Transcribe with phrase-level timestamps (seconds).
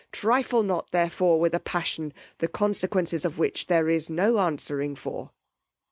[0.11, 5.29] Trifle not therefore with a passion, the consequences of which there is no answering for.